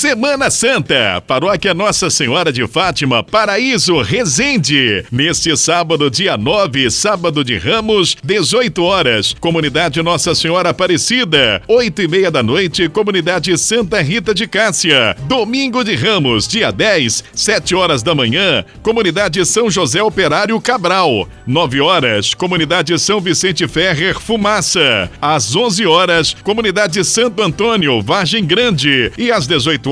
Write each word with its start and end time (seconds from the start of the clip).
Semana 0.00 0.50
Santa, 0.50 1.22
Paróquia 1.26 1.74
Nossa 1.74 2.08
Senhora 2.08 2.50
de 2.50 2.66
Fátima, 2.66 3.22
Paraíso, 3.22 4.00
Resende. 4.00 5.04
Neste 5.12 5.54
sábado, 5.58 6.10
dia 6.10 6.38
9, 6.38 6.90
sábado 6.90 7.44
de 7.44 7.58
Ramos, 7.58 8.16
18 8.24 8.82
horas. 8.82 9.36
Comunidade 9.38 10.02
Nossa 10.02 10.34
Senhora 10.34 10.70
Aparecida, 10.70 11.60
8 11.68 12.00
e 12.00 12.08
meia 12.08 12.30
da 12.30 12.42
noite, 12.42 12.88
Comunidade 12.88 13.58
Santa 13.58 14.00
Rita 14.00 14.32
de 14.32 14.46
Cássia. 14.46 15.14
Domingo 15.24 15.84
de 15.84 15.94
Ramos, 15.94 16.48
dia 16.48 16.70
10, 16.70 17.22
7 17.34 17.74
horas 17.74 18.02
da 18.02 18.14
manhã, 18.14 18.64
Comunidade 18.82 19.44
São 19.44 19.70
José 19.70 20.02
Operário 20.02 20.58
Cabral. 20.62 21.28
9 21.46 21.78
horas, 21.82 22.32
Comunidade 22.32 22.98
São 22.98 23.20
Vicente 23.20 23.68
Ferrer 23.68 24.18
Fumaça. 24.18 25.10
Às 25.20 25.54
11 25.54 25.84
horas, 25.84 26.34
Comunidade 26.42 27.04
Santo 27.04 27.42
Antônio, 27.42 28.00
Vargem 28.00 28.46
Grande. 28.46 29.12
E 29.18 29.30
às 29.30 29.46
18 29.46 29.88
horas, 29.88 29.89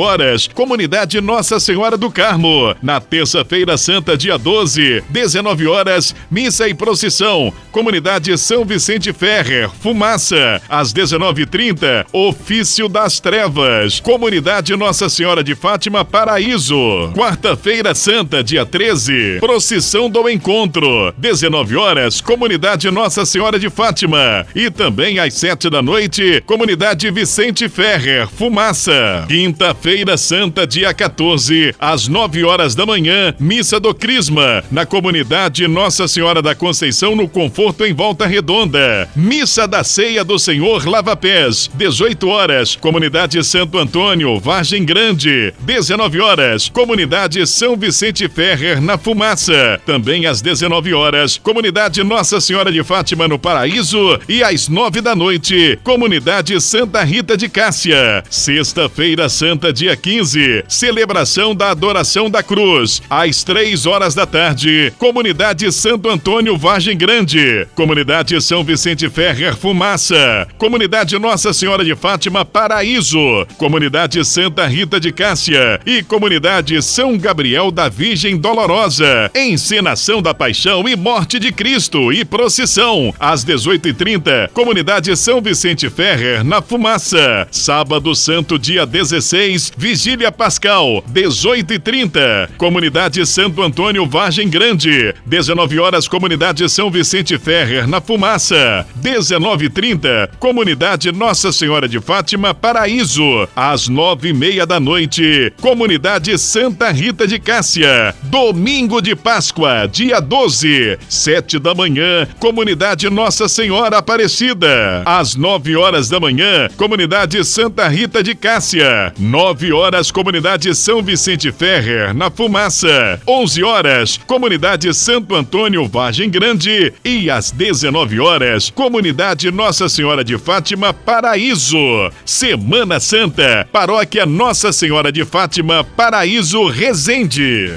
Comunidade 0.55 1.21
Nossa 1.21 1.59
Senhora 1.59 1.97
do 1.97 2.09
Carmo. 2.09 2.73
Na 2.81 3.01
terça-feira 3.01 3.77
santa, 3.77 4.17
dia 4.17 4.39
12, 4.39 5.03
19 5.11 5.67
horas, 5.67 6.15
missa 6.31 6.69
e 6.69 6.75
procissão. 6.75 7.53
Comunidade 7.73 8.37
São 8.39 8.65
Vicente 8.65 9.13
Ferrer, 9.13 9.69
Fumaça. 9.69 10.63
Às 10.69 10.93
19h30, 10.93 12.07
Ofício 12.13 12.89
das 12.89 13.19
Trevas. 13.19 13.99
Comunidade 13.99 14.77
Nossa 14.77 15.09
Senhora 15.09 15.43
de 15.43 15.57
Fátima, 15.57 16.05
Paraíso. 16.05 17.13
Quarta-feira 17.17 17.93
santa, 17.93 18.43
dia 18.43 18.65
13, 18.65 19.39
procissão 19.41 20.09
do 20.09 20.29
encontro. 20.29 21.13
19 21.19 21.75
horas, 21.77 22.21
Comunidade 22.21 22.89
Nossa 22.89 23.27
Senhora 23.27 23.59
de 23.59 23.69
Fátima. 23.69 24.47
E 24.55 24.71
também 24.71 25.19
às 25.19 25.35
7 25.35 25.69
da 25.69 25.83
noite, 25.83 26.41
Comunidade 26.47 27.11
Vicente 27.11 27.69
Ferrer, 27.69 28.29
Fumaça. 28.29 29.25
Quinta-feira, 29.27 29.88
Feira 29.89 30.19
Santa, 30.19 30.67
dia 30.67 30.93
14, 30.93 31.75
às 31.79 32.09
9 32.09 32.45
horas 32.45 32.75
da 32.75 32.85
manhã, 32.85 33.35
missa 33.41 33.81
do 33.81 33.95
Crisma, 33.95 34.63
na 34.71 34.85
comunidade 34.85 35.67
Nossa 35.67 36.07
Senhora 36.07 36.43
da 36.43 36.55
Conceição, 36.55 37.17
no 37.17 37.27
Conforto 37.27 37.87
em 37.87 37.95
Volta 37.95 38.27
Redonda. 38.27 39.09
Missa 39.17 39.67
da 39.67 39.83
Ceia 39.83 40.23
do 40.23 40.39
Senhor 40.39 40.87
Lava 40.87 41.17
Pés, 41.17 41.71
18 41.73 42.29
horas, 42.29 42.77
comunidade 42.77 43.43
Santo 43.43 43.79
Antônio, 43.79 44.39
Vargem 44.39 44.85
Grande. 44.85 45.55
19 45.61 46.21
horas, 46.21 46.69
comunidade 46.69 47.47
São 47.47 47.75
Vicente 47.75 48.29
Ferrer, 48.29 48.83
na 48.83 48.99
Fumaça. 48.99 49.81
Também 49.87 50.27
às 50.27 50.43
19 50.43 50.93
horas, 50.93 51.39
comunidade 51.39 52.05
Nossa 52.05 52.43
Senhora 52.43 52.71
de 52.71 52.85
Fátima, 52.85 53.27
no 53.27 53.39
Paraíso. 53.39 54.21
E 54.29 54.43
às 54.43 54.69
9 54.69 55.01
da 55.01 55.17
noite, 55.17 55.79
comunidade 55.83 56.61
Santa 56.61 57.03
Rita 57.03 57.39
de 57.39 57.49
Cássia. 57.49 58.23
Sexta-feira 58.29 59.31
Santa, 59.31 59.78
dia 59.79 59.97
15, 59.97 60.65
celebração 60.67 61.55
da 61.55 61.71
adoração 61.71 62.29
da 62.29 62.43
cruz, 62.43 63.01
às 63.09 63.45
três 63.45 63.87
horas 63.87 64.13
da 64.13 64.27
tarde, 64.27 64.93
comunidade 64.99 65.71
Santo 65.71 66.09
Antônio 66.09 66.57
Vargem 66.59 66.99
Grande, 66.99 67.65
comunidade 67.77 68.41
São 68.43 68.65
Vicente 68.65 69.09
Ferrer 69.09 69.57
Fumaça, 69.57 70.49
comunidade 70.59 71.17
Nossa 71.17 71.53
Senhora 71.53 71.85
de 71.85 71.95
Fátima 71.95 72.45
Paraíso, 72.45 73.47
comunidade 73.57 74.25
Santa 74.25 74.67
Rita 74.67 74.99
de 74.99 75.13
Cássia. 75.13 75.81
E 75.87 76.03
comunidade 76.03 76.83
São 76.83 77.17
Gabriel 77.17 77.71
da 77.71 77.89
Virgem 77.89 78.37
Dolorosa, 78.37 79.31
encenação 79.33 80.21
da 80.21 80.35
paixão 80.35 80.89
e 80.89 80.97
morte 80.97 81.39
de 81.39 81.53
Cristo 81.53 82.13
e 82.13 82.25
procissão, 82.25 83.15
às 83.21 83.45
18h30, 83.45 84.49
comunidade 84.49 85.17
São 85.17 85.41
Vicente 85.41 85.89
Ferrer 85.89 86.43
na 86.43 86.61
Fumaça, 86.61 87.47
sábado 87.53 88.13
santo 88.17 88.59
dia 88.59 88.85
16, 88.85 89.68
Vigília 89.77 90.31
Pascal, 90.31 91.03
18 91.07 91.75
e 91.75 91.79
30. 91.79 92.51
Comunidade 92.57 93.25
Santo 93.27 93.63
Antônio 93.63 94.07
Vargem 94.07 94.49
Grande, 94.49 95.15
19 95.27 95.79
horas, 95.79 96.09
Comunidade 96.09 96.69
São 96.69 96.91
Vicente 96.91 97.39
Ferrer, 97.39 97.87
na 97.87 98.01
Fumaça. 98.01 98.87
19 98.97 99.67
e 99.67 99.71
30. 99.71 100.31
Comunidade 100.39 101.11
Nossa 101.13 101.53
Senhora 101.53 101.89
de 101.89 102.01
Fátima, 102.01 102.55
Paraíso, 102.55 103.49
às 103.55 103.89
9 103.89 104.29
e 104.29 104.33
meia 104.33 104.67
da 104.67 104.79
noite. 104.79 105.53
Comunidade 105.61 106.37
Santa 106.39 106.91
Rita 106.91 107.27
de 107.27 107.39
Cássia, 107.39 108.15
domingo 108.23 109.01
de 109.01 109.17
Páscoa, 109.17 109.89
dia 109.91 110.21
12, 110.21 110.99
7 111.09 111.59
da 111.59 111.75
manhã. 111.75 112.27
Comunidade 112.39 113.09
Nossa 113.11 113.49
Senhora 113.49 113.99
Aparecida, 113.99 115.03
às 115.05 115.35
9 115.35 115.77
horas 115.77 116.09
da 116.09 116.21
manhã. 116.21 116.69
Comunidade 116.77 117.45
Santa 117.45 117.89
Rita 117.89 118.23
de 118.23 118.35
Cássia, 118.35 119.13
9 119.19 119.58
9 119.59 119.73
horas, 119.73 120.11
Comunidade 120.13 120.73
São 120.73 121.03
Vicente 121.03 121.51
Ferrer, 121.51 122.15
na 122.15 122.31
Fumaça. 122.31 123.21
11 123.27 123.65
horas, 123.65 124.17
Comunidade 124.25 124.95
Santo 124.95 125.35
Antônio 125.35 125.89
Vargem 125.89 126.31
Grande. 126.31 126.93
E 127.05 127.29
às 127.29 127.51
19 127.51 128.21
horas, 128.21 128.71
Comunidade 128.71 129.51
Nossa 129.51 129.89
Senhora 129.89 130.23
de 130.23 130.39
Fátima, 130.39 130.95
Paraíso. 130.95 131.77
Semana 132.25 133.01
Santa, 133.01 133.69
Paróquia 133.73 134.25
Nossa 134.25 134.71
Senhora 134.71 135.11
de 135.11 135.25
Fátima, 135.25 135.83
Paraíso 135.83 136.69
Resende. 136.69 137.73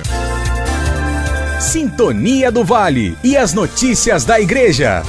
Sintonia 1.60 2.52
do 2.52 2.64
Vale 2.64 3.18
e 3.24 3.36
as 3.36 3.54
notícias 3.54 4.24
da 4.24 4.40
Igreja. 4.40 5.02